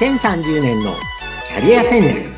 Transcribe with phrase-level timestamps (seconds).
[0.00, 0.94] 2030年の
[1.46, 2.30] キャリア戦略。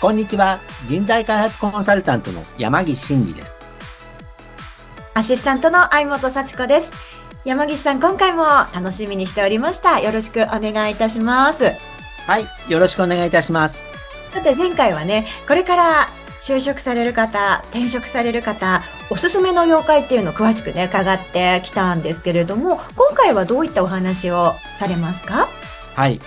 [0.00, 0.58] こんにちは。
[0.88, 3.60] 人材開発コンサルタントの山岸真嗣です。
[5.14, 6.90] アシスタントの相本幸子です。
[7.44, 8.44] 山岸さん今回も
[8.74, 10.00] 楽しみにしておりました。
[10.00, 11.66] よろしくお願いいたします。
[12.26, 13.84] はいよろしくお願いいたします。
[14.32, 16.08] さて前回はねこれから
[16.38, 25.48] 就職される方、転職される方、おすすめの妖怪っていうのを詳しくね、伺ってきたんですけれども、今回はどういったお話をされますか？
[25.94, 26.20] はい。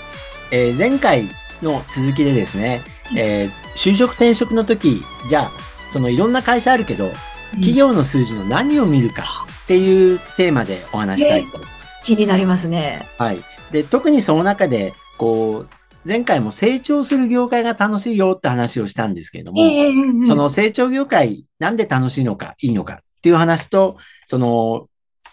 [0.51, 1.29] えー、前回
[1.61, 2.81] の続きでですね、
[3.15, 5.51] えー、就職転職の時、じゃあ、
[5.93, 7.11] そのいろんな会社あるけど、
[7.51, 11.99] 企業の数字の何を見るかっていうテーマでお話したいと思います。
[12.03, 13.07] 気になりますね。
[13.17, 13.43] はい。
[13.71, 15.69] で、特にその中で、こう、
[16.05, 24.87] 前回も成長する業界が楽しいよって話をしたんですけれども、えー、その成長業界なんで楽しいのか、いいのかっていう話と、その、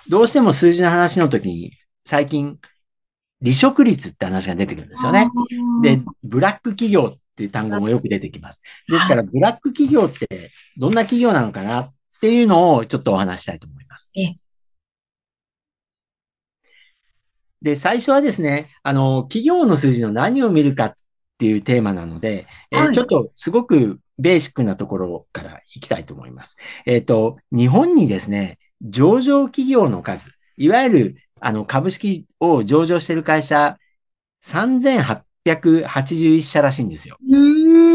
[0.09, 1.72] どうしても数字の話の時に、
[2.05, 2.59] 最近、
[3.42, 5.28] 離職率って話が出てくるんですよね。
[5.83, 8.61] で、ブラック企業っていう単語もよく出てきます。
[8.89, 14.11] ですから、ブラック企業ってどんな企業なのかなっていうのをちょっとお話したいと思います。
[17.67, 20.95] で、最初はですね、あの、企業の数字の何を見るかっ
[21.36, 26.56] ていうテーマなので、はい、えー、ちょっとすごくベーシックなところからいきたいと思います。
[26.87, 33.78] えっ、ー、と、日本にですね、上場企業の数、いわゆるあの株式を上場している会社、
[34.44, 37.19] 3881社らしいんですよ。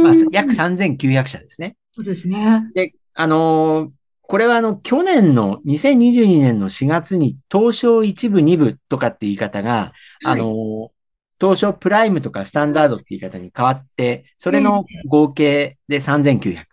[0.04, 1.78] まあ、約3900社ですね。
[1.94, 2.70] そうですね。
[2.74, 3.92] で、あのー、
[4.32, 9.92] これはあの、去年の2022年の4月に東証一部二部とかって言い方が、
[10.24, 10.92] はい、あの、
[11.38, 16.64] 東証プライムとかスタンダードって言い方に変わって、それの合計で3900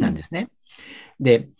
[0.00, 0.48] なんですね。
[1.20, 1.50] で、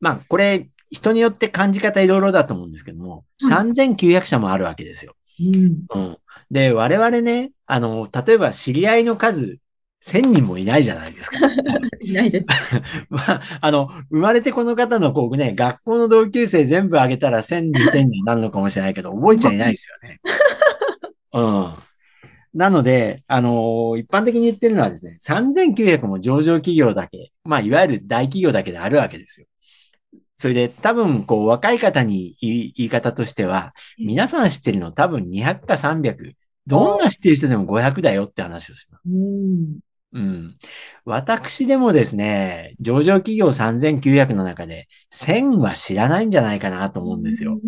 [0.00, 5.14] まあ、これ、人によって感じ方いろいろだと思うんですけども、3900社もあるわけですよ。
[5.40, 6.18] うん、うん。
[6.50, 9.58] で、我々ね、あの、例えば知り合いの数
[10.02, 11.36] 1000人もいないじゃないですか。
[12.08, 12.48] いないです。
[13.10, 20.20] まあ、あの、生まれてこの方のこうね、学校の同級生全部挙げたら1000、2000人になるのかもしれないけど、覚えちゃいないですよね。
[21.32, 21.72] うん。
[22.54, 29.46] なので、あのー、一般的に言ってるのはですね、3900も上場企業だけ、まあ、いわゆる大企業だけであるわけですよ。
[30.36, 36.34] それで、多分、こう、若い方に言い方としては、皆さん知ってるの多分200か300、
[36.66, 39.02] どんな知ってる人でも500だよって話をします。
[39.06, 39.78] うん
[40.12, 40.56] うん。
[41.04, 47.58] 私でもですね、上場企業3900の中で1000は知らないんじゃないかなと思うんですよ。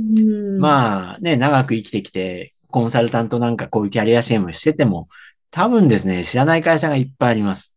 [0.58, 5.08] まあね、長く生きてきて、コンサルタントなんかこういうキャリア支援をしてても、
[5.50, 7.74] 多分ですね、知らない会社がいっぱいあります。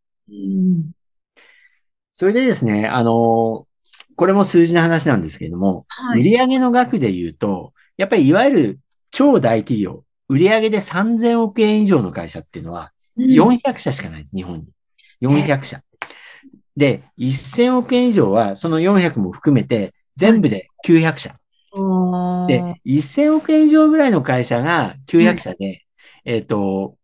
[2.14, 3.68] それでですね、あの、
[4.16, 8.80] これも数字の話なんですけれども、はい、売上の額で言うと、やっぱりいわゆる
[9.12, 14.68] 超大企業、売上で3000億円以上の会社っていうのは、400社しかないです、日本に。
[15.22, 15.82] 400社。
[16.76, 21.36] で、1000億円以上は、その400も含めて、全部で900社。
[22.48, 25.86] で、1000億円以上ぐらいの会社が900社で、
[26.26, 26.98] えっ、と、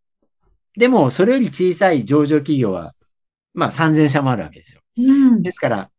[0.76, 2.94] でも、それより小さい上場企業は、
[3.54, 4.80] まあ3000社もあるわけですよ。
[5.42, 5.90] ですから、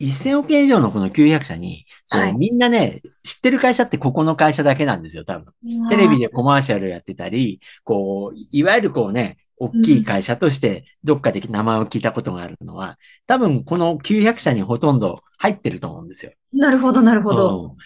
[0.00, 5.52] 1000億円以上のこの900社に、はい、みんなね、知ってる会社ってここの会社だけなんですよ、多分。
[5.88, 16.32] テレビでコマーシャルやってたり、こう、いわゆるこうね、大きい会社としてどっかで名前を聞いたことがあるのは、多分この900社にほとんど入ってると思うんですよ。
[16.52, 17.76] なるほど、なるほど。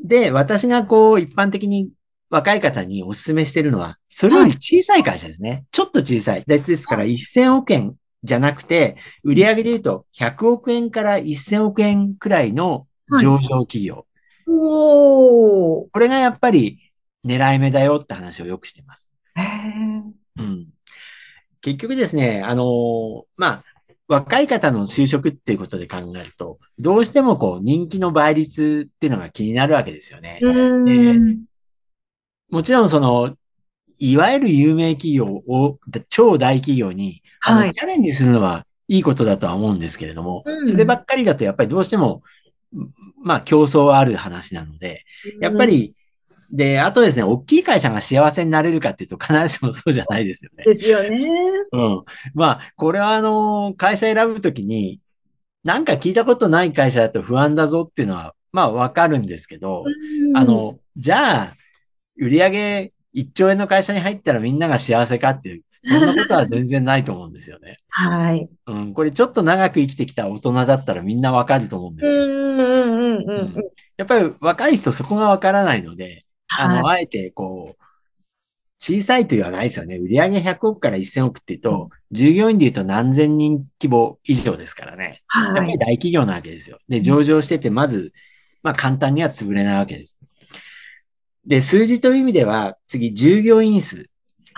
[0.00, 1.90] うん、で、私がこう一般的に
[2.30, 5.50] 若い方にお勧めしてるのは、それより小さい会社ですね。
[5.50, 6.44] はい、ちょっと小さい。
[6.46, 12.86] ですから1000億円じゃなくて、売上で言うと100億円から1000億円くらいの
[13.20, 13.94] 上場企業。
[13.94, 14.04] はい、
[14.48, 16.78] おこれがやっぱり
[17.24, 19.10] 狙い目だよって話をよくしてます。
[20.38, 20.68] うん、
[21.60, 23.64] 結局ですね、あのー、まあ、
[24.08, 30.40] 若い方の就職っていうことで考えると、どうしてもこう人気の倍率っていうのが気になるわけですよね。
[32.50, 33.36] もちろんその、
[33.98, 35.78] いわゆる有名企業を、
[36.08, 37.22] 超大企業に
[37.54, 42.22] はい、チャレンジするのはいいことだとは思うんですけれども、うん、そればっかりだとやっぱりどうしても、
[43.22, 45.04] まあ競争はある話なので、
[45.40, 45.94] やっぱり、
[46.50, 50.64] で、あとですね、大きい会社が幸せになれるかっていうと必ずしもそうじゃないですよね。
[50.64, 51.10] ですよね。
[51.72, 52.04] うん。
[52.34, 55.00] まあ、これはあの、会社選ぶときに、
[55.62, 59.84] なんか聞いたことない会社だと不安だぞっていうのは、まあわかるんですけど、
[60.34, 61.52] あの、じゃあ、
[62.18, 67.78] 売上1兆円の会社に入ったらみんなが幸せかっていうそんなことは全然ないと思うんですよね。
[67.88, 68.48] はい。
[68.66, 72.24] うん、これちょっと長く生きてきた大人だったらみんなわかると思うんですけど。
[72.24, 73.54] うんうんうんうんうん。
[73.96, 77.00] やっぱり若い人そこがわからないので、あの、はい。
[77.00, 77.82] あえてこう、
[78.80, 79.96] 小さいと言わないですよね。
[79.96, 85.22] 売上100億から1000億って言うと、従業員で言うと何千人規模以上ですからね。
[85.34, 85.78] やっぱりはい。
[85.78, 86.78] 大企業なわけですよ。
[86.88, 88.12] で、上場してて、まず、
[88.62, 90.16] まあ簡単には潰れないわけです。
[91.44, 94.08] で、数字という意味では、次、従業員数。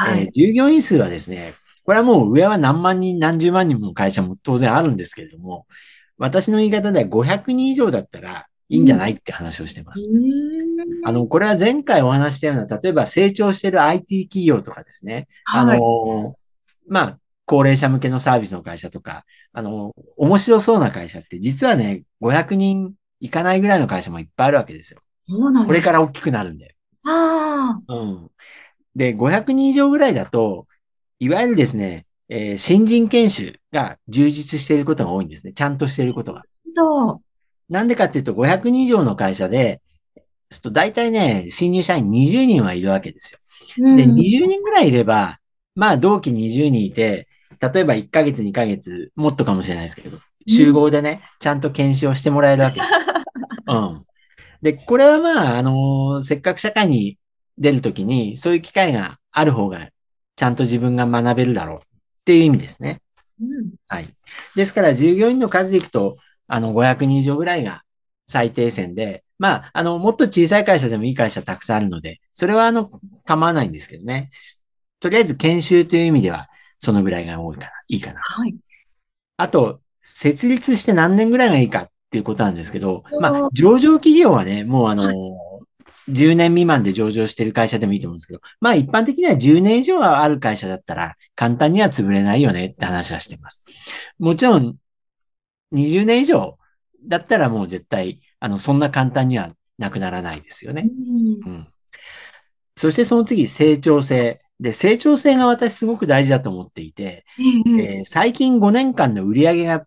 [0.05, 0.23] はい。
[0.23, 1.55] えー従業員数はですね、
[1.85, 5.67] これはもう上は何万人、何十万人もの会社も当然あるんですけれども、
[6.19, 10.09] 私の言い方では500人以上だったらいいんじゃないって話をしてます。
[10.09, 15.81] うーんあの、これは前回お話ししたような、例えば成長している IT 企業とかですね、あはい。
[15.81, 16.37] の、
[16.89, 25.01] まあ、高齢者向けのサービスの会社とか、あの、面白そうな会社って実はね、500人いかないぐらいの会社もいっぱいあるわけですよ。
[25.63, 25.67] す。
[25.67, 26.77] これから大きくなるんで。
[27.07, 27.95] ああ。
[27.95, 28.31] うん。
[28.97, 30.67] で、500人以上ぐらいだと、
[31.19, 35.53] いわゆるですね、えー新人研修が充実していることが多いんですね。
[35.53, 36.45] ちゃんとしていることが。
[36.77, 37.21] と、
[37.69, 39.81] なんでかっていうと、500人以上の会社で、
[40.63, 43.39] と大体ね、新入社員20人はいるわけですよ。
[43.97, 45.39] で、うん20人ぐらいいれば、
[45.75, 47.29] まあ、同期20人いて、
[47.61, 52.89] 例えば1ヶ月、2ヶ月、もっとかもしれないですけど、集合でね、ちゃんと研修をしてもらえるわけです。
[53.69, 54.07] うん。
[54.63, 57.19] で、これはまあ、あのーせっかく社会に
[57.61, 59.89] 出るときに、そういう機会がある方が、
[60.37, 61.81] ちゃんと自分が学べるだろうっ
[62.25, 63.01] ていう意味ですね。
[63.41, 64.09] うんはい。
[64.57, 66.17] ですから、従業員の数でいくと、
[66.47, 67.83] あの、500人以上ぐらいが
[68.27, 72.91] 最低線で、まあ、あの、もっと小さい会社でもいい会社たくさんあるので、それはあの、
[73.25, 74.29] 構わないんですけどね。
[75.01, 76.49] とりあえず研修という意味では、
[76.79, 78.21] そのぐらいが多いかな、いいかな。
[78.21, 78.55] はい。
[79.37, 85.13] あと、設立して何年ぐらいがいいかっていうことなんですけど、まおあ、上場企業はね、もうあの、
[86.11, 93.65] 10年未満で上場してる会社でもいいと思うんですけど、まあ一般的には10年以上はある会社だったら簡単には潰れないよねって話はしてます。
[94.19, 94.77] もちろん、
[95.73, 96.59] 20年以上
[97.07, 100.89] だったらもう絶対、あの、そんな簡単にはなくならないですよね。
[101.45, 101.69] うんうん。
[102.77, 104.41] そしてその次、成長性。
[104.59, 109.87] で、成長性が私すごく大事だと思っていて、えええー最近5年間の売り上げが、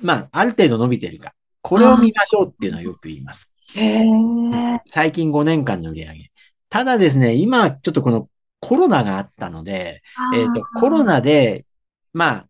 [0.00, 1.34] まあ、ある程度伸びてるか。
[1.62, 3.50] これを見ましょうっていうのをよく言います。
[4.86, 6.32] 最近5年間の売り上げ。
[6.68, 8.28] ただですね、今ちょっとこの
[8.60, 10.02] コロナがあったので、
[10.34, 11.66] えっ、と、コロナで、
[12.12, 12.48] まあ、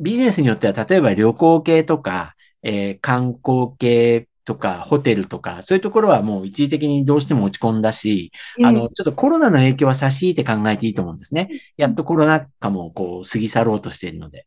[0.00, 8.30] ビジネスによっては、例えば旅行系とか、えー観光系とか、ホテルとか、そういうところはもう一時的にどうしても落ち込んだし、
[8.62, 11.48] あの、ちょっとコロナの影響は差し引いて考えていいと思うんですね。
[11.76, 14.46] やっとコロナ禍もこう過ぎ去ろうとしているので。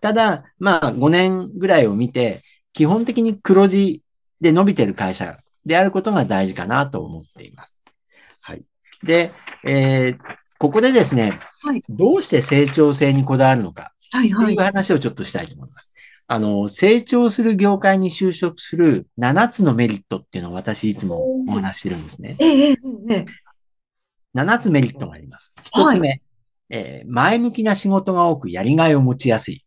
[0.00, 2.42] ただ、まあ5年ぐらいを見て、
[2.72, 4.02] 基本的に黒字
[4.40, 7.78] で伸びている会社であることが大事かなと思っています。
[8.40, 8.62] はい。
[9.02, 9.30] で、
[9.64, 10.18] えー
[10.60, 14.60] ここでですね、はいどうして成長性にこだわるのかはいはいう。
[14.60, 15.92] 話をちょっとしたいと思います。
[16.26, 22.36] あの、成長する業界に就職する7つのメリットっていうのを私いつもお話ししてるんですね。
[22.40, 22.76] ええええ
[23.10, 23.26] ええ。
[24.34, 25.54] 7つメリットがあります。
[25.76, 26.20] 1つ目、
[26.70, 29.64] えー前向きな仕事が多くやりがいを持ちやすい。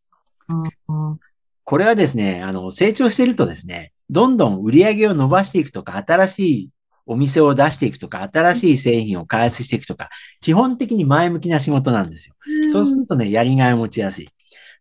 [0.49, 1.19] うん
[1.63, 6.69] これはですね、あの、成長しているとですね、どんどん売り上げを伸ばしていくとか、新しい
[7.05, 10.09] お店を出していくとか、新しい製品を開発していくとか、
[10.41, 12.35] 基本的に前向きな仕事なんですよ。
[12.69, 14.29] そうするとね、やりがいを持ちやすい。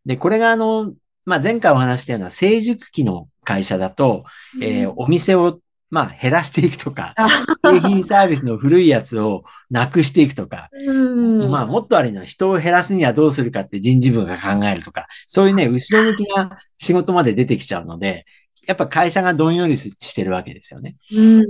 [0.04, 0.92] で、これがあの、
[1.24, 4.24] まあ、前回お話ししたような成熟期の会社だと、
[4.60, 7.28] えーお店を、まあ、減らしていくとか、あ
[7.64, 11.50] 製品サービスの古いやつをなくしていくとか、うん。
[11.50, 18.24] まあ、もっとあれのは人を減らすにはどうするかって人事部が考えるとか、そういうね、後ろ向きな仕事まで出てきちゃうので、
[18.66, 20.96] やっぱ会社がどんよりしてるわけですよね。
[21.14, 21.46] うん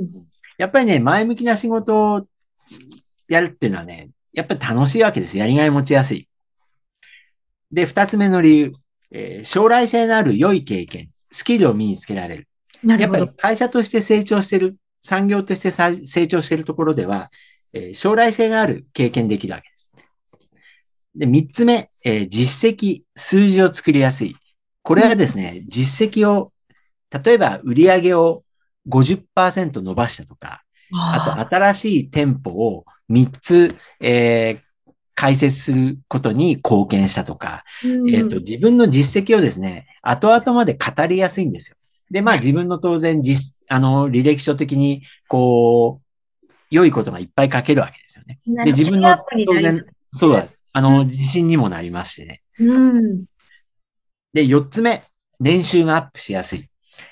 [0.58, 2.26] やっぱりね、前向きな仕事を
[3.28, 5.38] やるっていうのはね、やっぱり楽しいわけです。
[5.38, 6.28] やりがい持ちやすい。
[7.72, 8.72] で、二つ目の理由、
[9.10, 12.48] えー将来性のある良い経験、スキルを身につけられる。
[12.84, 13.28] やっぱり。
[13.36, 17.30] 会社として成長してる、産業としてさ成長してるところでは、
[17.72, 19.90] えー将来性がある経験できるわけです。
[21.14, 24.36] で、三つ目、えー実績、数字を作りやすい。
[24.82, 26.52] これはですね、実績を、
[27.24, 28.44] 例えば売上を
[28.88, 30.62] 50%伸ばしたとか、
[30.92, 34.70] あと新しい店舗を3つ、えー
[35.20, 41.76] 開設することに貢献したとか、うんえっ、と、自分の実績をですね、後々まで語りやすいんですよ。
[42.10, 46.00] で、まあ自分の当然実、あの、履歴書的に、こ
[46.42, 48.38] う、良いことがいっぱい書けるわけですよね。
[48.64, 52.40] で、自分の当然、そうだ、あの、自信にもなりましてね。
[52.58, 53.24] うん。
[54.32, 55.04] で、四つ目、
[55.38, 56.69] 年収がアップしやすい。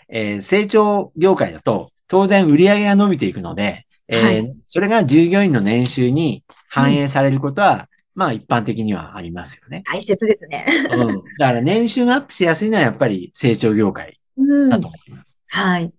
[0.09, 9.83] えー成長業界だと、当然売り上げが伸びていくので、えーはいそれが従業員の年収に反映されることは、まあ一般的にはありますよね。
[9.87, 10.67] 大切ですね。
[10.93, 11.23] うん。
[11.39, 15.39] だから年収がアップしやすいのはやっぱり成長業界うんだと思います。
[15.47, 15.93] はい。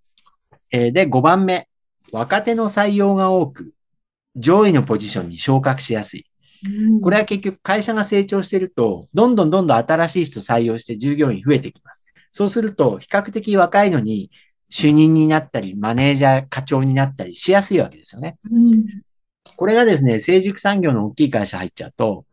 [0.71, 1.67] えーで、5番目。
[2.11, 3.71] 若手の採用が多く、
[4.35, 6.25] 上位のポジションに昇格しやすい。
[7.01, 12.03] これは結局会社が成長してると、どんどんどんどん新しい人採用して従業員増えてきます。
[12.31, 14.31] そうすると、比較的若いのに
[14.69, 18.37] 主任になったり、マネージャー、課長になったりしやすいわけですよね。
[18.51, 18.85] うん
[19.55, 22.25] これがですね、成熟産業の大きい会社入っちゃうと、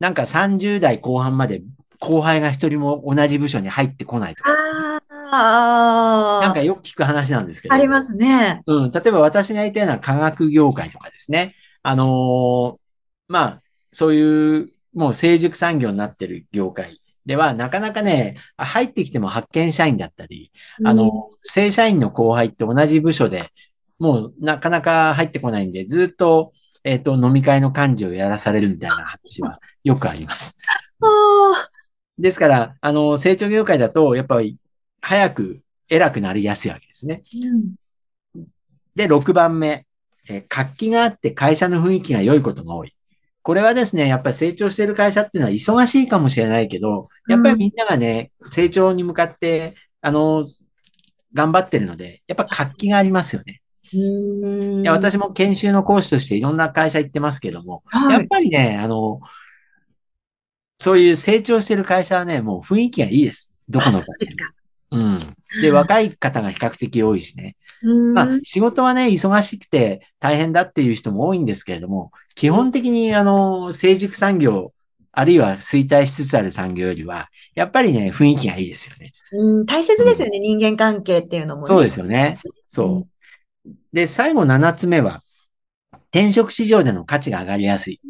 [0.00, 1.62] なんか30代後半まで
[1.98, 4.98] 後輩が一人も同じ部署に入ってこないとかですね、
[5.32, 7.74] ああなんかよく聞く話なんですけど。
[7.74, 8.62] ありますね。
[8.66, 8.90] うん。
[8.90, 11.54] 例えば私がいたような科学業界とかですね。
[11.82, 12.76] あのー
[13.28, 20.50] まあ、そういう、もう成熟産業になってる業界では、なかなかね、入ってきても発見社員だったり、
[20.84, 23.50] あの、正社員の後輩って同じ部署で、
[23.98, 26.52] もうなかなか入ってこないんで、ずっと、
[26.84, 30.56] えっ、と、飲み会の幹事をやらされるみたいな話は よくあります。
[32.18, 34.58] ですから、あの、成長業界だと、やっぱり、
[35.00, 37.22] 早く偉くなりやすいわけですね。
[37.32, 37.74] ーうん
[38.94, 39.86] で、6番目、
[40.28, 42.94] えー活気があって会社の雰囲気が良いことが多い。
[43.44, 50.46] これはですね、やっぱり成長している会社っていうのは忙しいかもしれないけど、やっぱりみんながね、成長に向かって、あの、
[51.34, 53.60] 頑張ってるので、やっぱ活気がありますよね。
[53.92, 59.20] うんいや私も研修の講師としていろんな会社行ってますけども、はいやっぱりね、あの、
[60.78, 63.52] そういう成長してる会社はね、もう雰囲気がいいです。
[63.68, 64.52] どこのあそうですか。
[64.90, 65.20] うん。
[65.60, 67.56] で、若い方が比較的多いしね。
[67.84, 74.72] うんまあ、仕事はね、忙しくて大変だっていう人も多いんですけれども、基本的に、あの、成熟産業、
[75.12, 79.12] あるいは衰退しつつある産業よりは、やっぱりね、雰囲気がいいですよね。
[79.32, 81.66] うん大切ですよね、人間関係っていうのもね。
[81.68, 82.38] そうですよね。
[82.68, 83.06] そ
[83.66, 83.70] う。
[83.92, 85.22] で、最後7つ目は、
[86.10, 88.00] 転職市場での価値が上がりやすい。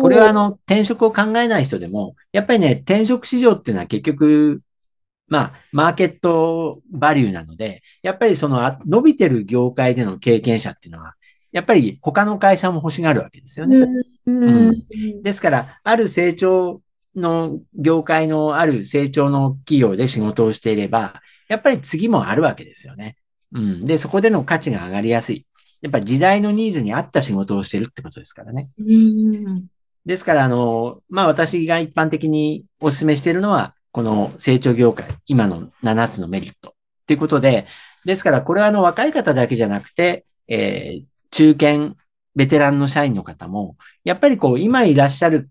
[0.00, 4.62] これはあの、転職を考えない人でも、やっぱりね、転職市場っていうのは結局、
[5.30, 11.14] まあ、マーケットバリューなので、やっぱりそのあ伸びてる業界での経験者っていうのは、
[11.52, 13.76] やっぱり他の会社も欲しがるわけですよね。
[14.26, 16.82] うんうんですから、ある成長
[17.14, 23.16] の業界のある成長の企業で仕事をしていれば、やっぱり次もあるわけですよね。
[23.52, 23.86] うん。
[23.86, 25.46] で、そこでの価値が上がりやすい。
[25.80, 28.68] やっぱ時代のニーズに合った仕事をしてるってことですからね。
[28.78, 29.66] うん
[30.06, 36.74] ですから、あの、まあ、私が一般的にお勧めしているのは、この成長業界、今の7つのメリット。
[37.06, 37.66] ということで、
[38.04, 41.94] ですから、これはあの、若い方だけじゃなくて、えー中堅、
[42.34, 45.48] ベテランの社員の方も、やっぱりこう、今いらっしゃる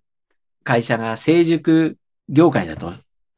[0.65, 2.93] 会社が成熟業界だと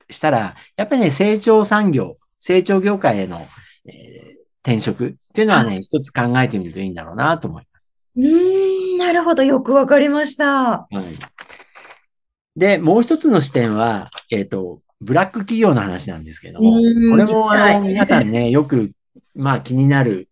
[0.10, 3.46] したら、やっぱりね、成長産業、成長業界への、
[3.86, 4.22] えー
[4.64, 7.90] 転職っていうのはね、一つ考えてみるといいんだろうなと思います。
[8.16, 9.44] うん、なるほど。
[9.44, 10.46] よくわかりました。
[10.72, 10.98] はい。
[12.56, 18.92] で、もう一つの視点は、えっ、と、ブラック企業の話なんですけども、うんこれもあの、はい皆さんね、よく、
[19.36, 20.30] まあ気になる、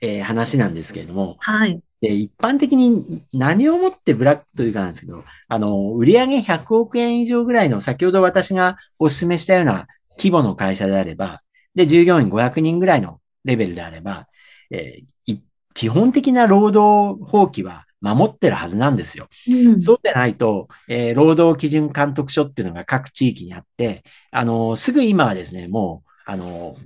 [0.00, 1.80] えー話なんですけれども、はい。
[2.00, 9.86] で、一般的に何をもってブラックというかなんですけど、あの、売上100億円以上ぐらいの、先ほど私がお勧めしたような
[10.18, 11.42] 規模の会社であれば、
[11.74, 14.26] で、従業員500人ぐらいのレベルであれば、
[14.70, 15.40] えーい
[15.74, 19.28] 基本的な労働法規は守ってるはずなんですよ。
[19.48, 26.76] うんそうでないと、えー労働基準監督署っていうのが各地域にあって、あの、すぐ今はですね、もう、あの、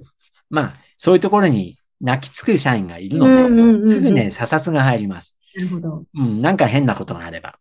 [0.50, 5.36] まあ、そういうところに泣きつく社員がいるので、うんうんうんうんすぐね、査察が入ります。
[5.56, 6.04] なるほど。
[6.14, 7.58] うん、なんか変なことがあれば。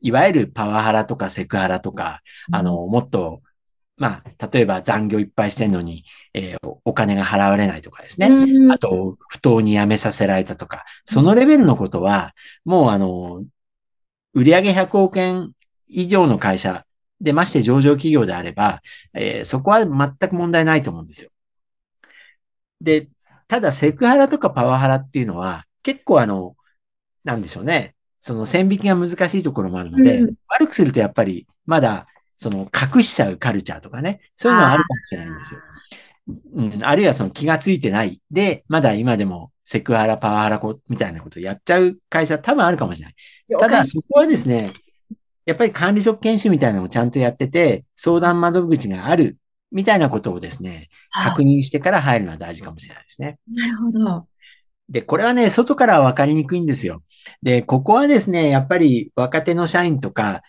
[0.00, 3.42] いわゆるパワハラとかセクハラとか、あの、もっと、
[4.02, 6.04] まあ、例えば残業いっぱいしてんのに、
[6.34, 8.26] えーおお金が払われないとかですね。
[8.26, 13.44] うんあと、不当に辞めさせられたとか、そのレベルのことは、もうあの、
[14.34, 15.52] 売上100億円
[15.86, 16.84] 以上の会社
[17.20, 18.82] で、まして上場企業であれば、
[19.14, 21.30] えーそこは全く問題ないと思うんですよ。
[22.80, 23.08] で、
[23.46, 26.56] ただセクハラとかパワハラっていうのは、結構あの、
[27.22, 27.94] なんでしょうね。
[28.18, 32.06] その線引きが難しいところもあるので、うん悪くするとやっぱり、まだ、
[32.42, 35.60] その隠しちゃうカルチャーとかね、そういうのはあるかもしれないんですよ。
[36.54, 38.20] うん、あるいはその気がついてない。
[38.32, 43.14] で、まだ今でもセクハラ、パワハラこみたいなことをやっちゃう会社多分あるかもしれない。
[43.60, 44.72] ただ、そこはですね、
[45.46, 49.38] やっぱり管理職研修みたいなのをちゃんとやってて、相談窓口がある
[49.70, 53.38] みたいなことをですね、確認してから入るのは大事かもしれないですね。
[53.52, 54.26] なるほど。
[54.88, 57.02] で、これはね、外からは分かりにくいんですよ。
[57.42, 60.42] で、ここはですね、やっぱり若手の社員とか、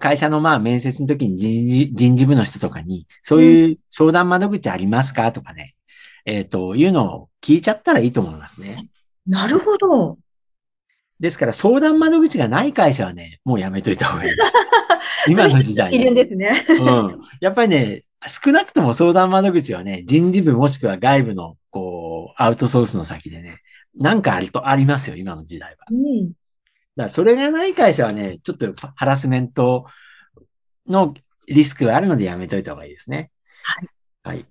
[0.00, 5.76] 会社のまあ面接の時に人事人事部の人とかに、そういう相談窓口ありますかとかね、
[6.24, 8.88] えっ、と、いうのを聞いちゃったらいいと思いますね。
[9.26, 10.18] なるほど。
[11.20, 14.54] ですから相談窓口がない会社はね、もうやめといた方がいいです。
[15.28, 16.64] 今の時代いるんですね。
[16.68, 17.20] うん。
[17.40, 23.58] やっぱりね、少なくとも相談窓口はね、人事部もしくは外部の、こう、アウトソースの先でね、
[23.94, 25.86] なんかあるとありますよ、今の時代は。
[25.90, 26.32] うん。
[27.00, 29.86] だからそれがない会社はね、ちょっとハラスメント
[30.86, 31.14] の
[31.48, 33.30] リスクがあるのでやめといた方がいいですね。
[33.62, 33.88] はい。
[34.22, 34.44] はい。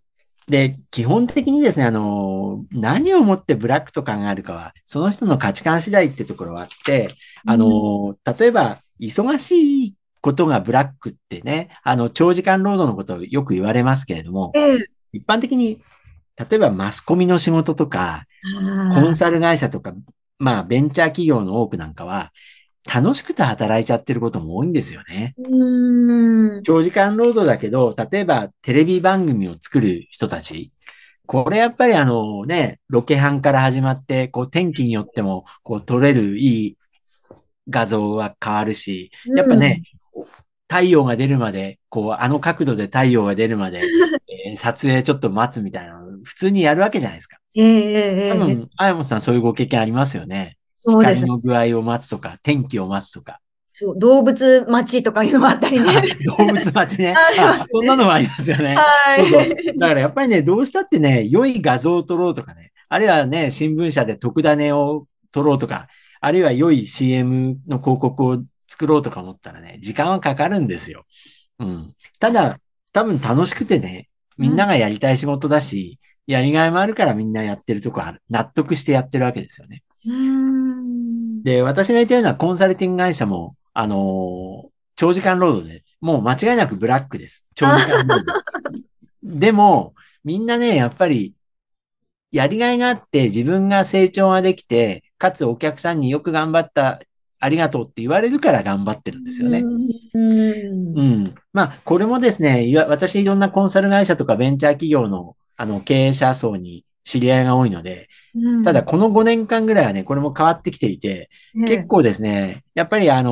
[0.47, 7.09] で、基本的にですね、あの、何をもってブラックと考えるかは、その人の価値観次第ってところはあって、
[7.45, 14.85] あの、例えば、忙しいことがブラックってね、あの、長時間労働のことをよく言われますけれども、ええ。
[15.13, 15.83] 一般的に、
[16.35, 18.25] 例えばマスコミの仕事とか、
[18.95, 19.93] コンサル会社とか、
[20.39, 22.31] まあ、ベンチャー企業の多くなんかは、
[22.91, 25.35] 楽しくて働いちゃってることも多いんですよね。
[25.37, 26.63] うん。
[26.63, 30.71] 長時間労働だけど、例えばテレビ番組を作る人たち。
[31.27, 36.77] これやっぱりあのね、ロケハンから始まって、こう天気によっても、こう撮れるいい
[37.69, 39.83] 画像は変わるし、やっぱね、
[40.67, 43.81] 太陽が出るまで、こうあの角度で太陽が出るまで、
[44.47, 47.37] えー撮影ちょっと待つみたいなの、普通にやるわけじゃないですか。
[47.55, 50.57] ええええええ多分、あやもさんそういうご経験ありますよね。
[50.75, 51.31] そうです光。
[51.31, 53.39] の具合を待つとか、天気を待つとか。
[53.71, 56.17] そう動物待ちとかいうのもあったりね。
[56.37, 57.13] 動物待ちね。
[57.15, 58.75] あねあそんなのもありますよね。
[58.75, 58.83] は
[59.17, 59.79] そうそうい。
[59.79, 65.87] だからやっぱりね、どうしたってね、良い画像を撮ろうとかね、あるいはね、新聞社で特ダネを撮ろうとか、
[66.21, 71.05] あるいは良い CM の広告を作ろうとか思ったらね、時間はかかるんですよ。
[71.59, 71.93] うん。
[72.19, 72.59] ただ、
[72.91, 75.99] 多分楽しくてね、みんながやりたい仕事だし、
[76.29, 78.21] やりがいもあるからみんなやってるとこある。
[78.29, 79.81] 納得してやってるわけですよね。
[80.05, 81.41] うん。
[81.41, 87.45] で、私が言ったようなコンサルティング会社も、あのー長時間労働で、もう間違いなくブラックです。
[87.55, 88.25] 長時間労働。
[89.23, 89.95] でも、
[90.25, 91.33] みんなね、やっぱり、
[92.33, 96.99] やりがいがあって、自分が成長ができて、かつお客さんによく頑張った、
[97.39, 99.63] ありがとうって言われるから頑張ってるんですよね。
[100.13, 100.99] うん。
[100.99, 101.35] うん。
[101.53, 108.63] まあ、これもですね、私いろんなコンサル会社とかベンチャー企業の、あの、経営者層に知り合いが多いので、うん。
[108.63, 111.77] ただ、この5年間ぐらいはね、これも変わってきていて、ええ。
[111.77, 113.31] 結構ですね、やっぱりあの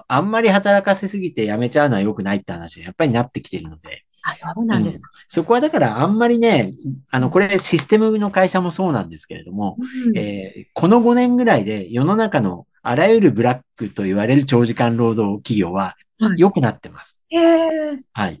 [0.00, 5.10] ーあんまり働かせすぎて辞めちゃうのは良くないって話にやっぱりなってきているので、あ、そうなんですか。
[5.28, 6.70] そこはだからあんまりね、
[7.10, 10.18] あの、これシステムの会社もそうなんですけれども、うん。
[10.18, 17.20] えーこの5年ぐらいで世の中のあらゆるブラックと言われる長時間労働企業ははい良くなってます。
[17.30, 18.40] ええはい。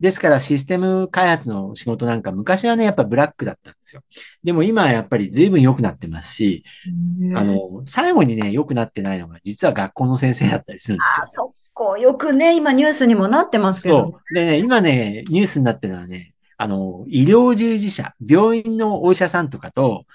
[0.00, 4.02] ですからシステム開発の仕事なんか昔はね、やっぱブラックだったんですよ。
[4.42, 6.64] でも今はやっぱり随分良くなってますし、
[7.36, 11.26] あ、の、最後にね、良くなってないのが実は学校の先生だったりするんですよあ、。
[11.28, 13.98] そこ、よくね、今ニュースにもなってますけど。
[13.98, 14.34] そう。
[14.34, 20.06] でね、今ね、ニュースになってるのはね、あの、医療従事者、病院のお医者さんとかと、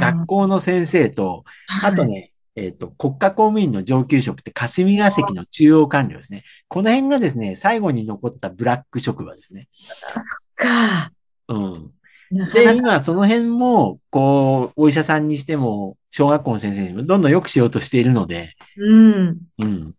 [0.00, 1.44] 学校の先生と、
[1.82, 6.42] あとね、えっ、と、国家公務員の上級職って霞が関の中央官僚ですね。
[6.68, 9.68] この辺がですね、最後に残ったブラック職場ですね。
[10.54, 11.12] か。
[11.48, 11.90] うん。
[12.52, 19.38] で、今その辺も、こう、お医者さんにしても、小学校の先生にもどんどん良くしようとしているので、うん。
[19.58, 19.94] うん。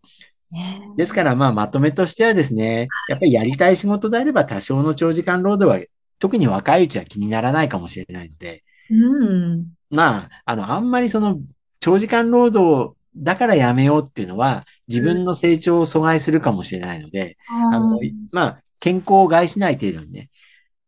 [0.50, 5.86] ねですから、まあ、まとめとしてはですね、やっぱりやりたい仕事であれば多少の長時間労働は、
[6.18, 9.66] 特に若いうちは気にならないかもしれないので、うん。
[9.90, 11.38] まあ、あの、あんまりその、
[11.80, 17.98] 長時間労働だからやめようっていうのは、自分の成長を阻害するかもしれないので、あの、
[18.32, 20.30] まあ、健康を害しない程度にね。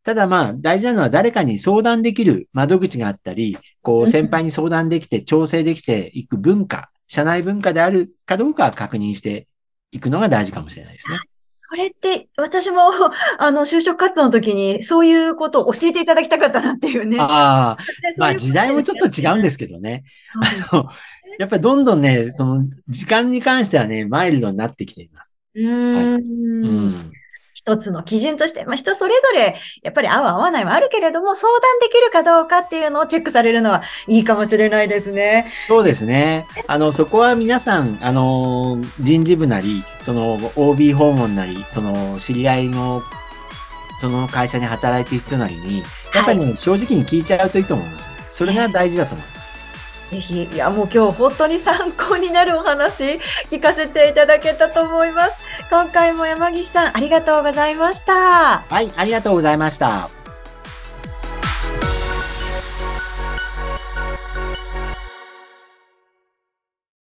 [0.05, 9.49] ただまあ、大事なのは誰かに相談できる窓口があったり、こうんう、先輩に相談できて、調整できていく文化、社内文化であるかどうかは確認して
[9.91, 11.19] いくのが大事かもしれないですね。
[11.71, 12.79] それって、私も、
[13.39, 17.19] あの、就職活動の時に、そういうことを教えていただきたかったなっていうね。
[17.21, 17.85] ああ、
[18.17, 20.05] まあ時代もちょっと違うんですすけどね。
[20.73, 20.89] あの
[21.39, 25.37] やっぱりどんどんね、その時間に関してはね、マイルドになってきています。
[25.55, 25.65] うー。
[25.65, 27.13] うんん。
[27.59, 35.51] 一つの基準として、まあ、人それぞれ、やっぱり合う合わないはあるけれども、相談できるかどうかっていうのをチェックされるのはいいかもしれないですね。
[35.67, 36.47] そうですね。
[36.69, 43.03] あの、そこは皆さん、あの、人事部なり、その OB 訪問なり、その知り合いの、
[44.01, 45.83] その会社に働いている人なりに、
[46.15, 48.09] やっぱりね、正直に聞いちゃうといいと思います。
[48.31, 49.38] それが大事だと思います。
[50.11, 53.19] ぜひ、いや、もう今日本当に参考になるお話
[53.51, 55.33] 聞かせていただけたと思います。
[55.71, 58.61] 今回も山岸さん、ありがとうございました。
[58.69, 60.18] はい、ありがとうございました。